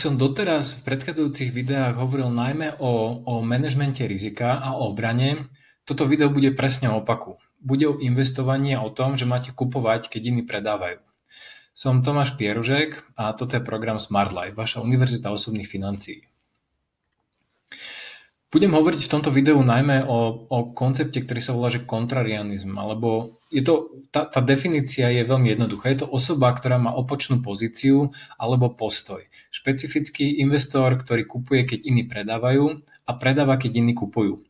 som 0.00 0.16
doteraz 0.16 0.80
v 0.80 0.92
predchádzajúcich 0.92 1.50
videách 1.52 2.00
hovoril 2.00 2.32
najmä 2.32 2.80
o, 2.80 3.20
o 3.26 3.34
manažmente 3.44 4.06
rizika 4.08 4.56
a 4.62 4.72
o 4.78 4.88
obrane, 4.88 5.50
toto 5.84 6.08
video 6.08 6.32
bude 6.32 6.56
presne 6.56 6.88
opaku. 6.88 7.36
Bude 7.60 7.90
o 7.92 8.00
investovaní 8.00 8.76
o 8.76 8.88
tom, 8.88 9.20
že 9.20 9.28
máte 9.28 9.52
kupovať, 9.52 10.08
keď 10.08 10.22
iní 10.32 10.42
predávajú. 10.44 11.04
Som 11.74 12.06
Tomáš 12.06 12.38
Pieružek 12.38 13.02
a 13.18 13.34
toto 13.34 13.58
je 13.58 13.66
program 13.66 13.98
Smart 13.98 14.30
Life, 14.30 14.56
vaša 14.56 14.80
univerzita 14.80 15.28
osobných 15.28 15.68
financií. 15.68 16.22
Budem 18.54 18.70
hovoriť 18.70 19.02
v 19.02 19.10
tomto 19.10 19.34
videu 19.34 19.58
najmä 19.58 20.06
o, 20.06 20.46
o 20.46 20.58
koncepte, 20.70 21.18
ktorý 21.18 21.40
sa 21.42 21.50
volá 21.58 21.74
že 21.74 21.82
kontrarianizm, 21.82 22.78
alebo 22.78 23.42
je 23.50 23.66
to, 23.66 23.90
tá, 24.14 24.30
tá 24.30 24.38
definícia 24.38 25.10
je 25.10 25.26
veľmi 25.26 25.50
jednoduchá. 25.50 25.90
Je 25.90 26.06
to 26.06 26.08
osoba, 26.14 26.54
ktorá 26.54 26.78
má 26.78 26.94
opočnú 26.94 27.42
pozíciu 27.42 28.14
alebo 28.38 28.70
postoj. 28.70 29.26
Špecifický 29.54 30.42
investor, 30.42 30.98
ktorý 30.98 31.30
kupuje, 31.30 31.62
keď 31.62 31.86
iní 31.86 32.02
predávajú 32.02 32.82
a 33.06 33.12
predáva, 33.14 33.54
keď 33.54 33.78
iní 33.78 33.94
kupujú. 33.94 34.42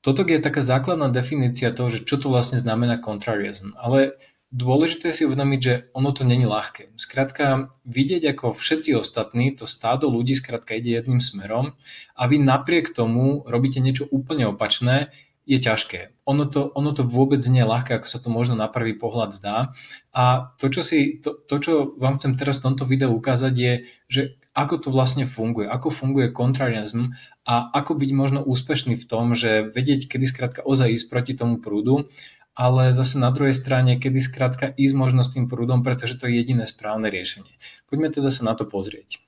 Toto 0.00 0.24
je 0.24 0.40
taká 0.40 0.64
základná 0.64 1.12
definícia 1.12 1.76
toho, 1.76 1.92
že 1.92 2.08
čo 2.08 2.16
to 2.16 2.32
vlastne 2.32 2.56
znamená 2.56 2.96
kontrarianizm. 2.96 3.76
Ale 3.76 4.16
Dôležité 4.54 5.10
si 5.10 5.26
uvedomiť, 5.26 5.60
že 5.60 5.74
ono 5.90 6.14
to 6.14 6.22
není 6.22 6.46
ľahké. 6.46 6.94
Skrátka, 6.94 7.74
vidieť 7.82 8.30
ako 8.30 8.54
všetci 8.54 8.94
ostatní, 8.94 9.50
to 9.58 9.66
stádo 9.66 10.06
ľudí 10.06 10.38
skrátka 10.38 10.78
ide 10.78 10.94
jedným 10.96 11.18
smerom 11.18 11.74
a 12.14 12.22
vy 12.30 12.38
napriek 12.38 12.94
tomu 12.94 13.42
robíte 13.42 13.82
niečo 13.82 14.06
úplne 14.06 14.46
opačné, 14.46 15.10
je 15.46 15.58
ťažké. 15.62 16.18
Ono 16.26 16.44
to, 16.50 16.74
ono 16.74 16.90
to 16.90 17.06
vôbec 17.06 17.38
nie 17.46 17.62
je 17.62 17.70
ľahké, 17.70 17.96
ako 17.96 18.08
sa 18.10 18.18
to 18.18 18.28
možno 18.34 18.58
na 18.58 18.66
prvý 18.66 18.98
pohľad 18.98 19.30
zdá. 19.38 19.78
A 20.10 20.52
to, 20.58 20.66
čo, 20.68 20.82
si, 20.82 21.22
to, 21.22 21.38
to, 21.38 21.56
čo 21.62 21.72
vám 21.96 22.18
chcem 22.18 22.34
teraz 22.34 22.58
v 22.58 22.74
tomto 22.74 22.84
videu 22.84 23.14
ukázať, 23.14 23.54
je, 23.54 23.72
že 24.10 24.22
ako 24.58 24.82
to 24.82 24.88
vlastne 24.90 25.30
funguje, 25.30 25.70
ako 25.70 25.94
funguje 25.94 26.34
kontrarianizm 26.34 27.14
a 27.46 27.70
ako 27.70 27.94
byť 27.94 28.10
možno 28.10 28.40
úspešný 28.42 28.98
v 28.98 29.06
tom, 29.06 29.38
že 29.38 29.70
vedieť, 29.70 30.10
kedy 30.10 30.26
skrátka 30.26 30.60
ozaj 30.66 30.98
ísť 30.98 31.06
proti 31.06 31.32
tomu 31.38 31.62
prúdu 31.62 32.10
ale 32.56 32.96
zase 32.96 33.20
na 33.20 33.28
druhej 33.28 33.52
strane, 33.52 34.00
kedy 34.00 34.16
skrátka 34.16 34.72
ísť 34.72 34.94
možno 34.96 35.20
s 35.20 35.36
tým 35.36 35.44
prúdom, 35.44 35.84
pretože 35.84 36.16
to 36.16 36.24
je 36.24 36.40
jediné 36.40 36.64
správne 36.64 37.12
riešenie. 37.12 37.52
Poďme 37.92 38.08
teda 38.08 38.32
sa 38.32 38.48
na 38.48 38.56
to 38.56 38.64
pozrieť. 38.64 39.20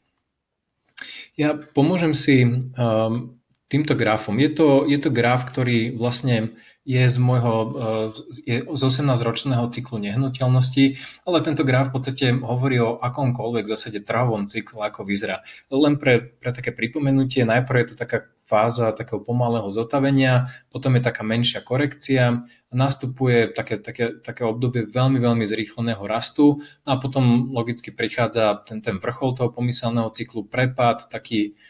Ja 1.37 1.55
pomôžem 1.55 2.17
si 2.17 2.43
um, 2.43 3.38
týmto 3.69 3.95
grafom. 3.95 4.41
Je 4.41 4.49
to, 4.49 4.89
je 4.89 4.99
to 5.01 5.13
graf, 5.13 5.45
ktorý 5.49 5.93
vlastne 5.97 6.57
je 6.89 7.05
z 7.05 7.17
môjho 7.21 7.55
eh, 7.69 8.09
je 8.49 8.57
z 8.65 8.81
18-ročného 8.81 9.69
cyklu 9.69 10.01
nehnuteľnosti, 10.01 10.97
ale 11.29 11.45
tento 11.45 11.61
graf 11.69 11.93
v 11.93 12.01
podstate 12.01 12.33
hovorí 12.33 12.81
o 12.81 12.97
akomkoľvek 12.97 13.69
zásade 13.69 14.01
trhovom 14.01 14.49
cyklu, 14.49 14.81
ako 14.81 15.05
vyzerá. 15.05 15.45
Len 15.69 16.01
pre, 16.01 16.25
pre 16.41 16.57
také 16.57 16.73
pripomenutie, 16.73 17.45
najprv 17.45 17.77
je 17.85 17.89
to 17.93 17.97
taká 18.01 18.25
fáza 18.49 18.97
takého 18.97 19.21
pomalého 19.21 19.69
zotavenia, 19.69 20.49
potom 20.73 20.97
je 20.97 21.05
taká 21.05 21.21
menšia 21.21 21.61
korekcia, 21.61 22.49
nastupuje 22.73 23.53
také, 23.53 23.77
také, 23.77 24.25
také 24.25 24.49
obdobie 24.49 24.89
veľmi, 24.89 25.21
veľmi 25.21 25.45
zrýchleného 25.45 26.01
rastu 26.09 26.65
no 26.65 26.89
a 26.89 26.97
potom 26.97 27.53
logicky 27.53 27.93
prichádza 27.93 28.65
ten, 28.65 28.81
ten 28.81 28.97
vrchol 28.97 29.37
toho 29.37 29.53
pomyselného 29.53 30.09
cyklu, 30.17 30.49
prepad, 30.49 31.13
taký 31.13 31.61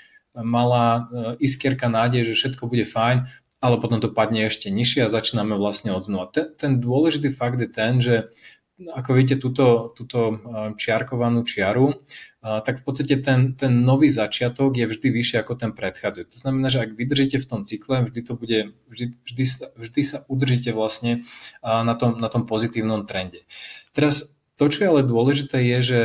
malá 0.42 1.08
eh, 1.10 1.44
iskierka 1.44 1.90
nádej, 1.90 2.32
že 2.32 2.38
všetko 2.38 2.70
bude 2.70 2.86
fajn 2.86 3.28
ale 3.58 3.82
potom 3.82 3.98
to 3.98 4.14
padne 4.14 4.46
ešte 4.46 4.70
nižšie 4.70 5.06
a 5.06 5.12
začíname 5.12 5.58
vlastne 5.58 5.90
od 5.90 6.06
znova. 6.06 6.30
Ten, 6.30 6.54
ten 6.54 6.72
dôležitý 6.78 7.34
fakt 7.34 7.58
je 7.58 7.66
ten, 7.66 7.98
že 7.98 8.30
ako 8.78 9.10
vidíte 9.18 9.42
túto, 9.42 9.90
túto 9.98 10.38
čiarkovanú 10.78 11.42
čiaru, 11.42 11.98
tak 12.38 12.78
v 12.78 12.84
podstate 12.86 13.18
ten, 13.18 13.58
ten 13.58 13.82
nový 13.82 14.06
začiatok 14.06 14.78
je 14.78 14.86
vždy 14.86 15.10
vyšší 15.10 15.36
ako 15.42 15.58
ten 15.58 15.74
predchádzajúci. 15.74 16.30
To 16.30 16.38
znamená, 16.38 16.70
že 16.70 16.86
ak 16.86 16.94
vydržíte 16.94 17.42
v 17.42 17.48
tom 17.50 17.60
cykle, 17.66 18.06
vždy 18.06 18.20
to 18.22 18.38
bude, 18.38 18.78
vždy, 18.86 19.18
vždy, 19.26 19.44
sa, 19.50 19.66
vždy 19.74 20.00
sa 20.06 20.18
udržíte 20.30 20.70
vlastne 20.70 21.26
na 21.66 21.98
tom, 21.98 22.22
na 22.22 22.30
tom 22.30 22.46
pozitívnom 22.46 23.10
trende. 23.10 23.42
Teraz 23.90 24.30
to, 24.54 24.70
čo 24.70 24.86
je 24.86 24.90
ale 24.94 25.02
dôležité, 25.02 25.58
je, 25.58 25.78
že 25.82 26.00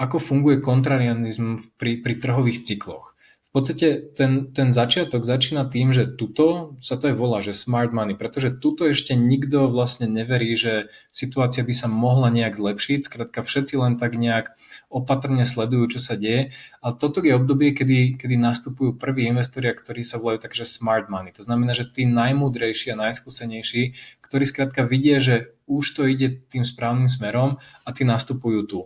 ako 0.00 0.16
funguje 0.16 0.64
kontrarianizm 0.64 1.60
pri, 1.76 2.00
pri 2.00 2.16
trhových 2.16 2.64
cykloch 2.64 3.07
v 3.48 3.52
podstate 3.56 4.12
ten, 4.12 4.52
ten 4.52 4.76
začiatok 4.76 5.24
začína 5.24 5.72
tým, 5.72 5.96
že 5.96 6.04
tuto 6.04 6.76
sa 6.84 7.00
to 7.00 7.08
je 7.08 7.16
volá, 7.16 7.40
že 7.40 7.56
smart 7.56 7.96
money, 7.96 8.12
pretože 8.12 8.52
tuto 8.52 8.84
ešte 8.84 9.16
nikto 9.16 9.72
vlastne 9.72 10.04
neverí, 10.04 10.52
že 10.52 10.92
situácia 11.16 11.64
by 11.64 11.72
sa 11.72 11.88
mohla 11.88 12.28
nejak 12.28 12.60
zlepšiť, 12.60 13.08
skrátka 13.08 13.40
všetci 13.40 13.80
len 13.80 13.96
tak 13.96 14.20
nejak 14.20 14.52
opatrne 14.92 15.48
sledujú, 15.48 15.96
čo 15.96 16.00
sa 16.04 16.20
deje 16.20 16.52
a 16.84 16.92
toto 16.92 17.24
je 17.24 17.32
obdobie, 17.32 17.72
kedy, 17.72 18.20
kedy 18.20 18.36
nastupujú 18.36 19.00
prví 19.00 19.24
investori, 19.24 19.72
ktorí 19.72 20.04
sa 20.04 20.20
volajú 20.20 20.44
takže 20.44 20.68
smart 20.68 21.08
money. 21.08 21.32
To 21.32 21.40
znamená, 21.40 21.72
že 21.72 21.88
tí 21.88 22.04
najmúdrejší 22.04 22.92
a 22.92 23.00
najskúsenejší, 23.00 23.96
ktorí 24.28 24.44
skrátka 24.44 24.84
vidia, 24.84 25.24
že 25.24 25.56
už 25.64 25.96
to 25.96 26.04
ide 26.04 26.44
tým 26.52 26.68
správnym 26.68 27.08
smerom 27.08 27.56
a 27.84 27.88
tí 27.96 28.04
nastupujú 28.04 28.60
tu. 28.68 28.80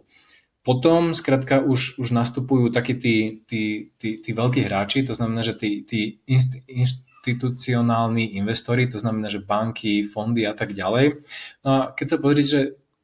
Potom 0.62 1.10
skrátka 1.10 1.58
už, 1.58 1.98
už 1.98 2.14
nastupujú 2.14 2.70
takí 2.70 2.94
tí, 2.94 3.42
tí, 3.50 3.90
tí, 3.98 4.22
tí 4.22 4.30
veľkí 4.30 4.62
hráči, 4.62 5.02
to 5.02 5.14
znamená, 5.14 5.42
že 5.42 5.58
tí, 5.58 5.82
tí 5.82 6.22
inst, 6.30 6.54
inštitucionálni 6.70 8.38
investori, 8.38 8.86
to 8.86 8.98
znamená, 8.98 9.26
že 9.30 9.42
banky, 9.42 10.06
fondy 10.06 10.46
a 10.46 10.54
tak 10.54 10.74
ďalej. 10.74 11.22
No 11.62 11.68
a 11.70 11.78
keď 11.94 12.06
sa 12.06 12.18
pozrieť, 12.18 12.46
že 12.46 12.60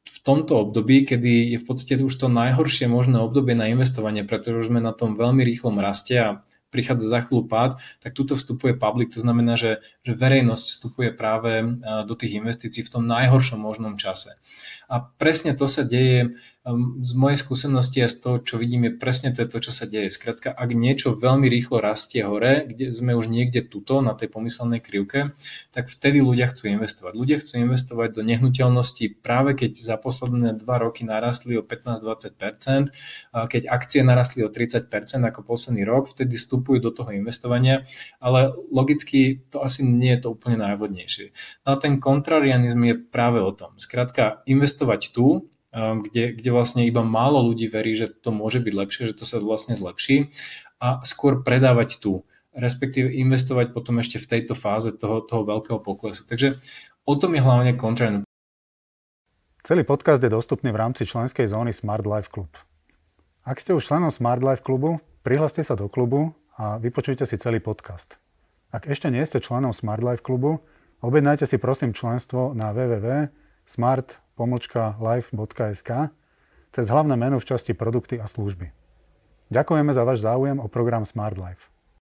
v 0.09 0.19
tomto 0.23 0.59
období, 0.59 1.07
kedy 1.07 1.55
je 1.55 1.57
v 1.61 1.65
podstate 1.67 2.01
už 2.01 2.15
to 2.15 2.27
najhoršie 2.27 2.89
možné 2.91 3.19
obdobie 3.21 3.55
na 3.55 3.71
investovanie, 3.71 4.27
pretože 4.27 4.65
už 4.65 4.67
sme 4.71 4.81
na 4.83 4.91
tom 4.91 5.15
veľmi 5.15 5.43
rýchlom 5.43 5.79
raste 5.79 6.15
a 6.19 6.29
prichádza 6.69 7.09
za 7.09 7.19
chvíľu 7.25 7.49
pád, 7.49 7.71
tak 7.99 8.13
tuto 8.13 8.37
vstupuje 8.37 8.77
public, 8.77 9.13
to 9.13 9.21
znamená, 9.21 9.57
že, 9.57 9.81
že 10.05 10.13
verejnosť 10.13 10.65
vstupuje 10.69 11.09
práve 11.11 11.65
do 12.05 12.13
tých 12.13 12.37
investícií 12.37 12.85
v 12.85 12.93
tom 12.93 13.03
najhoršom 13.09 13.59
možnom 13.59 13.97
čase. 13.97 14.37
A 14.89 15.01
presne 15.01 15.53
to 15.53 15.69
sa 15.69 15.85
deje 15.85 16.37
Ehm, 16.69 17.01
z 17.07 17.15
mojej 17.15 17.39
skúsenosti 17.39 18.03
a 18.03 18.11
z 18.11 18.19
toho, 18.19 18.37
čo 18.43 18.59
vidím, 18.59 18.85
je 18.85 18.93
presne 18.93 19.31
to, 19.31 19.47
čo 19.47 19.71
sa 19.71 19.87
deje. 19.87 20.11
Skrátka, 20.11 20.51
ak 20.51 20.69
niečo 20.75 21.15
veľmi 21.15 21.47
rýchlo 21.47 21.79
rastie 21.79 22.19
hore, 22.21 22.67
kde 22.67 22.91
sme 22.91 23.15
už 23.15 23.31
niekde 23.31 23.63
tuto, 23.63 24.03
na 24.03 24.11
tej 24.11 24.27
pomyselnej 24.27 24.83
krivke, 24.83 25.33
tak 25.71 25.87
vtedy 25.87 26.19
ľudia 26.19 26.51
chcú 26.51 26.67
investovať. 26.67 27.13
Ľudia 27.15 27.37
chcú 27.39 27.63
investovať 27.63 28.09
do 28.11 28.21
nehnuteľnosti 28.27 29.05
práve 29.23 29.55
keď 29.55 29.71
za 29.79 29.95
posledné 29.95 30.59
dva 30.61 30.83
roky 30.83 31.07
narastli 31.07 31.55
o 31.57 31.63
15-20%, 31.63 32.91
keď 33.33 33.61
akcie 33.71 34.03
narastli 34.03 34.43
o 34.43 34.51
30% 34.51 34.91
ako 35.25 35.39
posledný 35.47 35.87
rok, 35.87 36.11
vtedy 36.11 36.35
vstupujú 36.59 36.83
do 36.83 36.91
toho 36.91 37.15
investovania, 37.15 37.87
ale 38.19 38.51
logicky 38.67 39.47
to 39.47 39.63
asi 39.63 39.87
nie 39.87 40.19
je 40.19 40.27
to 40.27 40.35
úplne 40.35 40.59
najvodnejšie. 40.59 41.31
No 41.63 41.73
a 41.73 41.75
ten 41.79 42.03
kontrarianizm 42.03 42.83
je 42.83 42.95
práve 42.99 43.39
o 43.39 43.55
tom. 43.55 43.79
Skrátka, 43.79 44.43
investovať 44.43 45.15
tu, 45.15 45.47
Ehm, 45.69 46.01
kde, 46.01 46.33
kde 46.33 46.49
vlastne 46.49 46.81
iba 46.81 47.05
málo 47.05 47.45
ľudí 47.45 47.69
verí, 47.69 47.93
že 47.93 48.09
to 48.09 48.33
môže 48.33 48.57
byť 48.57 48.73
lepšie, 48.73 49.03
že 49.13 49.17
to 49.21 49.25
sa 49.29 49.37
vlastne 49.37 49.77
zlepší 49.77 50.33
a 50.81 51.05
skôr 51.05 51.45
predávať 51.45 52.01
tu, 52.01 52.25
respektíve 52.57 53.13
investovať 53.13 53.69
potom 53.69 54.01
ešte 54.01 54.17
v 54.17 54.29
tejto 54.33 54.57
fáze 54.57 54.89
toho, 54.97 55.21
toho 55.21 55.45
veľkého 55.45 55.77
poklesu. 55.77 56.25
Takže 56.25 56.57
o 57.05 57.13
tom 57.21 57.37
je 57.37 57.41
hlavne 57.45 57.77
kontrend. 57.77 58.25
Celý 59.61 59.85
podcast 59.85 60.17
je 60.17 60.33
dostupný 60.33 60.73
v 60.73 60.81
rámci 60.81 61.05
členskej 61.05 61.45
zóny 61.45 61.69
Smart 61.69 62.07
Life 62.07 62.33
Club. 62.33 62.49
Ak 63.45 63.61
ste 63.61 63.77
už 63.77 63.85
členom 63.85 64.09
Smart 64.09 64.41
Life 64.41 64.65
klubu, 64.65 64.97
prihláste 65.21 65.61
sa 65.61 65.77
do 65.77 65.85
klubu 65.85 66.33
a 66.59 66.75
vypočujte 66.75 67.23
si 67.23 67.39
celý 67.39 67.63
podcast. 67.63 68.19
Ak 68.75 68.85
ešte 68.91 69.07
nie 69.07 69.23
ste 69.23 69.39
členom 69.39 69.71
Smart 69.71 70.03
Life 70.03 70.19
klubu, 70.19 70.59
objednajte 70.99 71.47
si 71.47 71.55
prosím 71.55 71.95
členstvo 71.95 72.51
na 72.51 72.75
www.smart 72.75 74.07
pomočka 74.35 74.99
live.sk 74.99 76.11
cez 76.75 76.85
hlavné 76.91 77.15
menu 77.15 77.39
v 77.39 77.47
časti 77.47 77.71
produkty 77.71 78.19
a 78.19 78.27
služby. 78.27 78.75
Ďakujeme 79.49 79.89
za 79.95 80.03
váš 80.03 80.21
záujem 80.21 80.59
o 80.59 80.67
program 80.67 81.07
Smart 81.07 81.39
Life. 81.39 81.71